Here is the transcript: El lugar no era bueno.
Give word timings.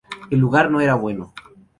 El 0.31 0.39
lugar 0.39 0.71
no 0.71 0.81
era 0.81 0.95
bueno. 0.95 1.31